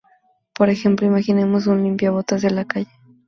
[0.55, 2.89] Por ejemplo, imaginemos un limpiabotas de la calle.